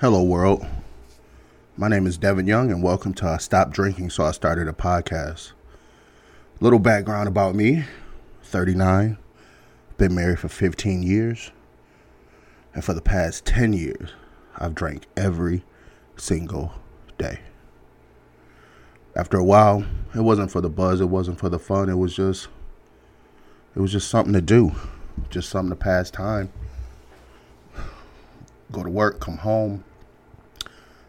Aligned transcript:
Hello, 0.00 0.22
world. 0.22 0.64
My 1.76 1.88
name 1.88 2.06
is 2.06 2.16
Devin 2.16 2.46
Young, 2.46 2.70
and 2.70 2.84
welcome 2.84 3.14
to 3.14 3.26
I 3.26 3.38
Stopped 3.38 3.72
Drinking 3.72 4.10
So 4.10 4.22
I 4.22 4.30
Started 4.30 4.68
a 4.68 4.72
Podcast. 4.72 5.50
Little 6.60 6.78
background 6.78 7.26
about 7.26 7.56
me 7.56 7.82
39, 8.44 9.18
been 9.96 10.14
married 10.14 10.38
for 10.38 10.46
15 10.46 11.02
years, 11.02 11.50
and 12.72 12.84
for 12.84 12.94
the 12.94 13.02
past 13.02 13.44
10 13.44 13.72
years, 13.72 14.10
I've 14.56 14.76
drank 14.76 15.06
every 15.16 15.64
single 16.16 16.74
day. 17.18 17.40
After 19.16 19.36
a 19.36 19.44
while, 19.44 19.84
it 20.14 20.20
wasn't 20.20 20.52
for 20.52 20.60
the 20.60 20.70
buzz, 20.70 21.00
it 21.00 21.06
wasn't 21.06 21.40
for 21.40 21.48
the 21.48 21.58
fun, 21.58 21.88
it 21.88 21.98
was 21.98 22.14
just 22.14 22.46
it 23.74 23.80
was 23.80 23.90
just 23.90 24.08
something 24.08 24.32
to 24.32 24.40
do, 24.40 24.76
just 25.28 25.48
something 25.48 25.70
to 25.70 25.76
pass 25.76 26.08
time. 26.08 26.52
Go 28.70 28.84
to 28.84 28.90
work, 28.90 29.18
come 29.18 29.38
home, 29.38 29.82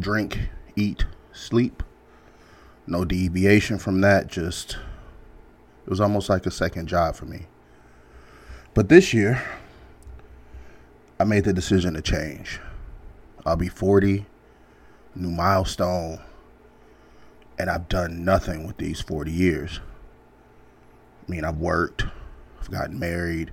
drink, 0.00 0.48
eat, 0.76 1.04
sleep. 1.32 1.82
No 2.86 3.04
deviation 3.04 3.78
from 3.78 4.00
that, 4.00 4.26
just 4.26 4.78
it 5.84 5.90
was 5.90 6.00
almost 6.00 6.28
like 6.28 6.46
a 6.46 6.50
second 6.50 6.86
job 6.86 7.14
for 7.14 7.26
me. 7.26 7.46
But 8.74 8.88
this 8.88 9.12
year, 9.12 9.42
I 11.18 11.24
made 11.24 11.44
the 11.44 11.52
decision 11.52 11.94
to 11.94 12.02
change. 12.02 12.60
I'll 13.44 13.56
be 13.56 13.68
40, 13.68 14.26
new 15.14 15.30
milestone, 15.30 16.20
and 17.58 17.68
I've 17.68 17.88
done 17.88 18.24
nothing 18.24 18.66
with 18.66 18.78
these 18.78 19.00
40 19.00 19.30
years. 19.30 19.80
I 21.26 21.30
mean, 21.30 21.44
I've 21.44 21.58
worked, 21.58 22.04
I've 22.60 22.70
gotten 22.70 22.98
married, 22.98 23.52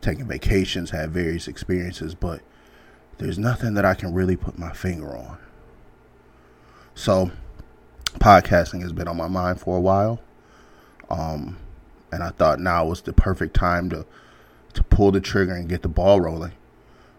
taken 0.00 0.26
vacations, 0.26 0.90
had 0.90 1.10
various 1.10 1.48
experiences, 1.48 2.14
but 2.14 2.42
there's 3.20 3.38
nothing 3.38 3.74
that 3.74 3.84
I 3.84 3.94
can 3.94 4.14
really 4.14 4.34
put 4.34 4.58
my 4.58 4.72
finger 4.72 5.14
on. 5.14 5.36
So, 6.94 7.30
podcasting 8.14 8.80
has 8.80 8.92
been 8.92 9.08
on 9.08 9.16
my 9.18 9.28
mind 9.28 9.60
for 9.60 9.76
a 9.76 9.80
while. 9.80 10.20
Um, 11.10 11.58
and 12.10 12.22
I 12.22 12.30
thought 12.30 12.60
now 12.60 12.86
was 12.86 13.02
the 13.02 13.12
perfect 13.12 13.54
time 13.54 13.90
to 13.90 14.06
to 14.72 14.82
pull 14.84 15.10
the 15.10 15.20
trigger 15.20 15.52
and 15.52 15.68
get 15.68 15.82
the 15.82 15.88
ball 15.88 16.20
rolling. 16.20 16.52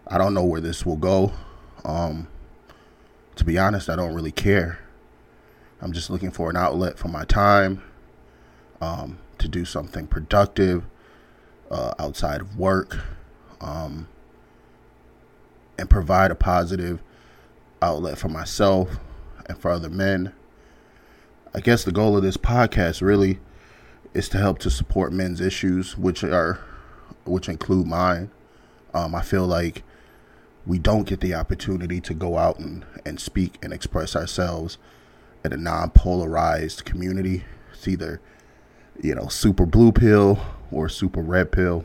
I 0.08 0.18
don't 0.18 0.34
know 0.34 0.44
where 0.44 0.60
this 0.60 0.86
will 0.86 0.96
go. 0.96 1.32
Um, 1.84 2.26
to 3.36 3.44
be 3.44 3.58
honest, 3.58 3.90
I 3.90 3.96
don't 3.96 4.14
really 4.14 4.32
care. 4.32 4.78
I'm 5.80 5.92
just 5.92 6.08
looking 6.10 6.30
for 6.30 6.48
an 6.48 6.56
outlet 6.56 6.98
for 6.98 7.08
my 7.08 7.24
time 7.24 7.82
um, 8.80 9.18
to 9.38 9.48
do 9.48 9.64
something 9.64 10.06
productive 10.06 10.84
uh, 11.70 11.92
outside 11.98 12.40
of 12.40 12.58
work 12.58 12.98
um, 13.60 14.08
and 15.78 15.90
provide 15.90 16.30
a 16.30 16.34
positive 16.34 17.02
outlet 17.80 18.18
for 18.18 18.28
myself 18.28 18.98
and 19.46 19.58
for 19.58 19.70
other 19.70 19.90
men. 19.90 20.32
I 21.54 21.60
guess 21.60 21.84
the 21.84 21.92
goal 21.92 22.16
of 22.16 22.22
this 22.22 22.36
podcast 22.36 23.02
really 23.02 23.38
is 24.14 24.28
to 24.30 24.38
help 24.38 24.58
to 24.60 24.70
support 24.70 25.12
men's 25.12 25.40
issues, 25.40 25.96
which 25.98 26.24
are 26.24 26.60
which 27.24 27.48
include 27.48 27.86
mine. 27.86 28.30
Um, 28.94 29.14
I 29.14 29.22
feel 29.22 29.46
like 29.46 29.82
we 30.66 30.78
don't 30.78 31.04
get 31.06 31.20
the 31.20 31.34
opportunity 31.34 32.00
to 32.00 32.14
go 32.14 32.38
out 32.38 32.58
and, 32.58 32.84
and 33.04 33.18
speak 33.20 33.58
and 33.62 33.72
express 33.72 34.14
ourselves 34.14 34.78
in 35.44 35.52
a 35.52 35.56
non 35.56 35.90
polarized 35.90 36.84
community. 36.84 37.44
It's 37.72 37.88
either, 37.88 38.20
you 39.02 39.14
know, 39.14 39.28
super 39.28 39.66
blue 39.66 39.92
pill 39.92 40.38
or 40.70 40.88
super 40.88 41.20
red 41.20 41.52
pill. 41.52 41.84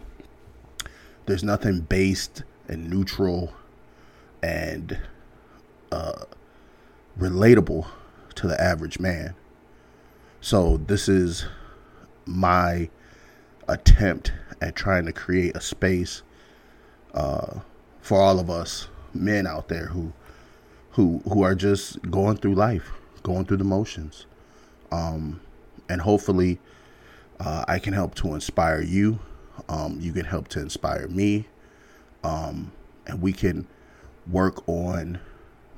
There's 1.25 1.43
nothing 1.43 1.81
based 1.81 2.43
and 2.67 2.89
neutral 2.89 3.53
and 4.41 4.99
uh, 5.91 6.23
relatable 7.19 7.87
to 8.35 8.47
the 8.47 8.61
average 8.61 8.99
man. 8.99 9.35
So 10.41 10.77
this 10.77 11.09
is 11.09 11.45
my 12.25 12.89
attempt 13.67 14.31
at 14.61 14.75
trying 14.75 15.05
to 15.05 15.13
create 15.13 15.55
a 15.55 15.61
space 15.61 16.21
uh, 17.13 17.59
for 18.01 18.21
all 18.21 18.39
of 18.39 18.49
us 18.49 18.87
men 19.13 19.47
out 19.47 19.67
there 19.67 19.87
who 19.87 20.13
who 20.91 21.21
who 21.31 21.43
are 21.43 21.55
just 21.55 22.01
going 22.09 22.37
through 22.37 22.55
life, 22.55 22.91
going 23.23 23.45
through 23.45 23.57
the 23.57 23.63
motions, 23.63 24.25
um, 24.91 25.39
and 25.89 26.01
hopefully 26.01 26.59
uh, 27.39 27.65
I 27.67 27.79
can 27.79 27.93
help 27.93 28.15
to 28.15 28.33
inspire 28.33 28.81
you. 28.81 29.19
Um, 29.69 29.97
you 29.99 30.13
can 30.13 30.25
help 30.25 30.47
to 30.49 30.59
inspire 30.59 31.07
me, 31.07 31.47
um, 32.23 32.71
and 33.07 33.21
we 33.21 33.33
can 33.33 33.67
work 34.31 34.67
on 34.67 35.19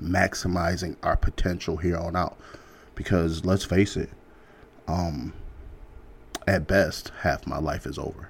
maximizing 0.02 0.96
our 1.02 1.16
potential 1.16 1.76
here 1.76 1.96
on 1.96 2.16
out. 2.16 2.38
Because 2.94 3.44
let's 3.44 3.64
face 3.64 3.96
it, 3.96 4.10
um, 4.88 5.32
at 6.46 6.66
best, 6.66 7.12
half 7.20 7.46
my 7.46 7.58
life 7.58 7.86
is 7.86 7.98
over. 7.98 8.28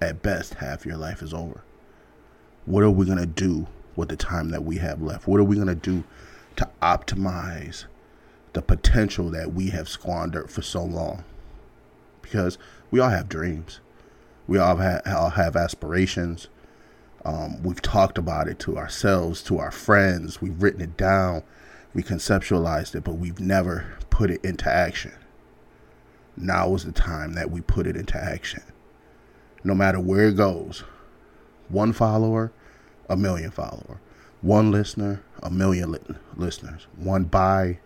At 0.00 0.22
best, 0.22 0.54
half 0.54 0.86
your 0.86 0.96
life 0.96 1.22
is 1.22 1.34
over. 1.34 1.62
What 2.66 2.84
are 2.84 2.90
we 2.90 3.06
going 3.06 3.18
to 3.18 3.26
do 3.26 3.66
with 3.96 4.08
the 4.08 4.16
time 4.16 4.50
that 4.50 4.64
we 4.64 4.76
have 4.76 5.02
left? 5.02 5.26
What 5.26 5.40
are 5.40 5.44
we 5.44 5.56
going 5.56 5.68
to 5.68 5.74
do 5.74 6.04
to 6.56 6.68
optimize 6.82 7.84
the 8.52 8.62
potential 8.62 9.30
that 9.30 9.52
we 9.52 9.70
have 9.70 9.88
squandered 9.88 10.50
for 10.50 10.62
so 10.62 10.82
long? 10.82 11.24
Because 12.22 12.58
we 12.90 13.00
all 13.00 13.10
have 13.10 13.28
dreams, 13.28 13.80
we 14.46 14.58
all 14.58 14.76
have, 14.76 15.02
all 15.06 15.30
have 15.30 15.56
aspirations. 15.56 16.48
Um, 17.24 17.62
we've 17.62 17.82
talked 17.82 18.18
about 18.18 18.48
it 18.48 18.58
to 18.60 18.78
ourselves, 18.78 19.42
to 19.44 19.58
our 19.58 19.70
friends. 19.70 20.40
We've 20.40 20.62
written 20.62 20.80
it 20.80 20.96
down, 20.96 21.42
we 21.92 22.02
conceptualized 22.02 22.94
it, 22.94 23.04
but 23.04 23.14
we've 23.14 23.40
never 23.40 23.98
put 24.10 24.30
it 24.30 24.44
into 24.44 24.70
action 24.70 25.12
now 26.40 26.74
is 26.74 26.84
the 26.84 26.92
time 26.92 27.34
that 27.34 27.50
we 27.50 27.60
put 27.60 27.86
it 27.86 27.96
into 27.96 28.16
action. 28.16 28.62
No 29.62 29.74
matter 29.74 30.00
where 30.00 30.28
it 30.28 30.36
goes, 30.36 30.84
one 31.68 31.92
follower, 31.92 32.52
a 33.08 33.16
million 33.16 33.50
follower, 33.50 34.00
one 34.40 34.70
listener, 34.70 35.22
a 35.42 35.50
million 35.50 35.92
li- 35.92 35.98
listeners, 36.36 36.86
one 36.96 37.24
buy, 37.24 37.78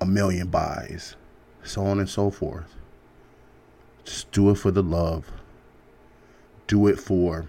a 0.00 0.06
million 0.06 0.48
buys, 0.48 1.16
so 1.62 1.84
on 1.84 1.98
and 1.98 2.08
so 2.08 2.30
forth. 2.30 2.74
Just 4.04 4.30
do 4.30 4.50
it 4.50 4.56
for 4.56 4.70
the 4.70 4.82
love. 4.82 5.30
Do 6.66 6.86
it 6.86 7.00
for 7.00 7.46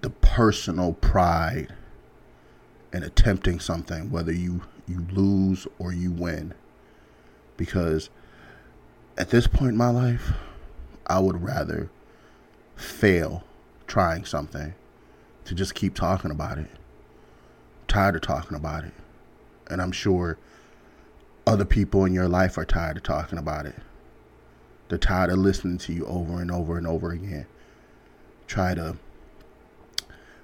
the 0.00 0.10
personal 0.10 0.94
pride 0.94 1.74
in 2.92 3.02
attempting 3.02 3.60
something, 3.60 4.10
whether 4.10 4.32
you, 4.32 4.62
you 4.86 5.06
lose 5.12 5.66
or 5.78 5.92
you 5.92 6.10
win 6.10 6.54
because 7.56 8.10
at 9.16 9.30
this 9.30 9.46
point 9.46 9.72
in 9.72 9.76
my 9.76 9.90
life, 9.90 10.32
I 11.06 11.18
would 11.18 11.42
rather 11.42 11.90
fail 12.76 13.44
trying 13.86 14.24
something 14.24 14.74
to 15.44 15.54
just 15.54 15.74
keep 15.74 15.94
talking 15.94 16.30
about 16.30 16.58
it. 16.58 16.70
I'm 16.70 17.86
tired 17.88 18.16
of 18.16 18.22
talking 18.22 18.56
about 18.56 18.84
it. 18.84 18.92
And 19.70 19.80
I'm 19.80 19.92
sure 19.92 20.38
other 21.46 21.64
people 21.64 22.04
in 22.04 22.12
your 22.12 22.28
life 22.28 22.56
are 22.58 22.64
tired 22.64 22.96
of 22.96 23.02
talking 23.02 23.38
about 23.38 23.66
it. 23.66 23.76
They're 24.88 24.98
tired 24.98 25.30
of 25.30 25.38
listening 25.38 25.78
to 25.78 25.92
you 25.92 26.06
over 26.06 26.40
and 26.40 26.50
over 26.50 26.76
and 26.76 26.86
over 26.86 27.12
again. 27.12 27.46
Try 28.46 28.74
to 28.74 28.96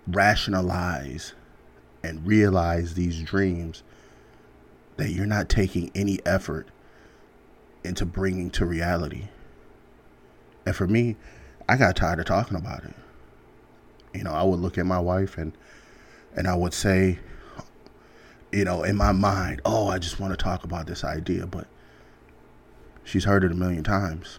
rationalize 0.08 1.34
and 2.02 2.26
realize 2.26 2.94
these 2.94 3.20
dreams 3.22 3.82
that 4.96 5.10
you're 5.10 5.26
not 5.26 5.48
taking 5.48 5.90
any 5.94 6.18
effort 6.26 6.68
into 7.84 8.04
bringing 8.04 8.50
to 8.50 8.66
reality. 8.66 9.28
And 10.66 10.74
for 10.74 10.86
me, 10.86 11.16
I 11.68 11.76
got 11.76 11.96
tired 11.96 12.18
of 12.18 12.26
talking 12.26 12.56
about 12.56 12.84
it. 12.84 12.94
You 14.14 14.24
know, 14.24 14.32
I 14.32 14.42
would 14.42 14.60
look 14.60 14.78
at 14.78 14.86
my 14.86 14.98
wife 14.98 15.38
and 15.38 15.52
and 16.34 16.46
I 16.46 16.54
would 16.54 16.74
say, 16.74 17.18
you 18.52 18.64
know, 18.64 18.82
in 18.82 18.96
my 18.96 19.12
mind, 19.12 19.60
oh, 19.64 19.88
I 19.88 19.98
just 19.98 20.20
want 20.20 20.32
to 20.32 20.36
talk 20.36 20.62
about 20.62 20.86
this 20.86 21.04
idea, 21.04 21.46
but 21.46 21.66
she's 23.02 23.24
heard 23.24 23.44
it 23.44 23.52
a 23.52 23.54
million 23.54 23.82
times. 23.82 24.38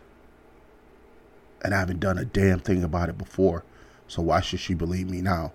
And 1.62 1.74
I 1.74 1.80
haven't 1.80 2.00
done 2.00 2.18
a 2.18 2.25
damn 2.25 2.60
thing 2.60 2.83
about 2.83 3.10
it 3.10 3.18
before. 3.18 3.66
So 4.07 4.21
why 4.21 4.39
should 4.42 4.60
she 4.60 4.74
believe 4.74 5.10
me 5.10 5.21
now? 5.21 5.51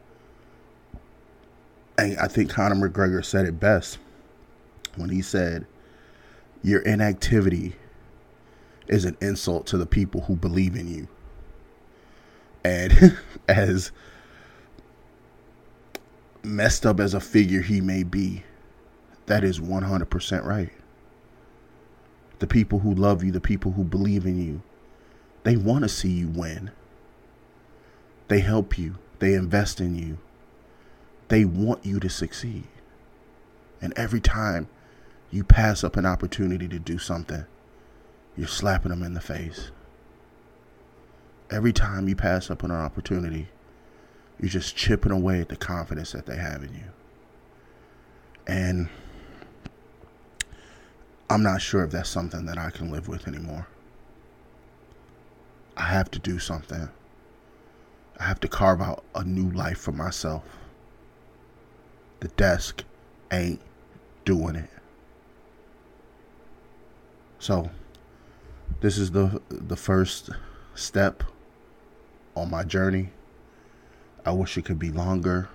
And 1.97 2.19
I 2.19 2.27
think 2.27 2.51
Conor 2.51 2.89
McGregor 2.89 3.25
said 3.25 3.47
it 3.47 3.61
best 3.61 3.99
when 4.97 5.11
he 5.11 5.23
said, 5.23 5.67
Your 6.63 6.81
inactivity 6.83 7.77
is 8.89 9.05
an 9.05 9.17
insult 9.21 9.67
to 9.69 9.79
the 9.79 9.87
people 9.87 10.23
who 10.23 10.37
believe 10.37 10.77
in 10.77 10.89
you. 10.89 11.09
And 12.65 13.17
as 13.49 13.93
messed 16.43 16.85
up 16.85 17.01
as 17.01 17.15
a 17.15 17.21
figure 17.21 17.63
he 17.63 17.81
may 17.81 18.03
be, 18.03 18.43
that 19.27 19.45
is 19.45 19.61
100% 19.61 20.45
right. 20.45 20.71
The 22.41 22.47
people 22.47 22.81
who 22.81 22.95
love 22.95 23.25
you, 23.25 23.31
the 23.31 23.41
people 23.41 23.73
who 23.73 23.85
believe 23.85 24.27
in 24.27 24.45
you, 24.45 24.63
they 25.45 25.57
want 25.57 25.83
to 25.83 25.89
see 25.89 26.11
you 26.11 26.29
win. 26.29 26.71
They 28.29 28.41
help 28.41 28.79
you, 28.79 28.97
they 29.19 29.35
invest 29.35 29.81
in 29.81 29.95
you. 29.95 30.19
They 31.35 31.45
want 31.45 31.85
you 31.85 31.99
to 31.99 32.09
succeed. 32.09 32.63
And 33.83 33.93
every 33.97 34.21
time 34.21 34.69
you 35.33 35.43
pass 35.43 35.83
up 35.83 35.97
an 35.97 36.07
opportunity 36.07 36.69
to 36.69 36.79
do 36.79 36.97
something, 36.97 37.45
you're 38.37 38.47
slapping 38.47 38.91
them 38.91 39.03
in 39.03 39.15
the 39.15 39.21
face. 39.21 39.73
Every 41.51 41.73
time 41.73 42.09
you 42.09 42.15
pass 42.15 42.53
up 42.53 42.63
an 42.63 42.71
opportunity, 42.71 43.49
you're 44.39 44.49
just 44.49 44.77
chipping 44.77 45.11
away 45.11 45.41
at 45.41 45.49
the 45.49 45.57
confidence 45.57 46.13
that 46.13 46.27
they 46.27 46.37
have 46.37 46.63
in 46.63 46.73
you. 46.73 46.93
And 48.47 48.89
I'm 51.29 51.43
not 51.43 51.61
sure 51.61 51.83
if 51.83 51.91
that's 51.91 52.09
something 52.09 52.47
that 52.47 52.59
I 52.59 52.71
can 52.71 52.93
live 52.93 53.09
with 53.09 53.27
anymore. 53.27 53.67
I 55.77 55.87
have 55.87 56.13
to 56.13 56.21
do 56.21 56.39
something. 56.39 56.89
I 58.21 58.23
have 58.23 58.39
to 58.39 58.47
carve 58.47 58.81
out 58.81 59.03
a 59.17 59.25
new 59.25 59.51
life 59.51 59.79
for 59.79 59.91
myself. 59.91 60.45
The 62.25 62.31
desk 62.31 62.85
ain't 63.31 63.61
doing 64.25 64.57
it. 64.57 64.71
So, 67.39 67.69
this 68.81 68.97
is 68.97 69.11
the 69.11 69.43
the 69.51 69.77
first 69.77 70.31
step 70.75 71.23
on 72.35 72.51
my 72.51 72.65
journey. 72.65 73.11
I 74.25 74.31
wish 74.31 74.57
it 74.57 74.65
could 74.65 74.79
be 74.79 74.91
longer. 74.91 75.51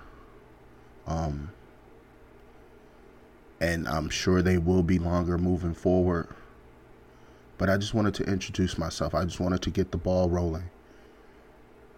Um, 1.08 1.50
and 3.60 3.88
I'm 3.88 4.08
sure 4.08 4.40
they 4.40 4.56
will 4.56 4.84
be 4.84 5.00
longer 5.00 5.38
moving 5.38 5.74
forward. 5.74 6.28
But 7.58 7.68
I 7.68 7.78
just 7.78 7.94
wanted 7.94 8.14
to 8.14 8.22
introduce 8.22 8.78
myself. 8.78 9.12
I 9.12 9.24
just 9.24 9.40
wanted 9.40 9.62
to 9.62 9.70
get 9.70 9.90
the 9.90 9.98
ball 9.98 10.30
rolling. 10.30 10.70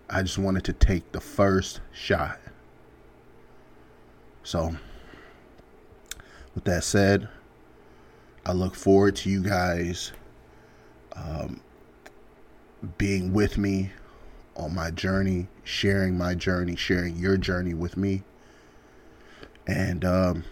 I 0.09 0.23
just 0.23 0.39
wanted 0.39 0.65
to 0.65 0.73
take 0.73 1.13
the 1.13 1.21
first 1.21 1.83
shot. 1.93 2.39
So, 4.45 4.75
with 6.55 6.65
that 6.65 6.85
said, 6.85 7.29
I 8.45 8.53
look 8.53 8.75
forward 8.75 9.17
to 9.17 9.31
you 9.31 9.43
guys 9.43 10.13
um, 11.15 11.61
being 12.99 13.33
with 13.33 13.57
me 13.57 13.91
on 14.57 14.75
my 14.75 14.91
journey, 14.91 15.49
sharing 15.65 16.19
my 16.19 16.35
journey, 16.35 16.77
sharing 16.77 17.17
your 17.17 17.37
journey 17.37 17.75
with 17.75 17.97
me. 17.97 18.23
And 19.67 20.05
um, 20.05 20.45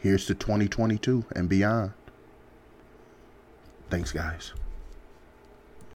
here's 0.00 0.26
to 0.26 0.34
2022 0.34 1.24
and 1.36 1.48
beyond. 1.48 1.92
Thanks, 3.88 4.10
guys. 4.10 4.52